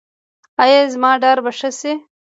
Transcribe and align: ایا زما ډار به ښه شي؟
ایا 0.63 0.79
زما 0.93 1.11
ډار 1.21 1.37
به 1.45 1.51
ښه 1.57 1.69
شي؟ 1.79 1.93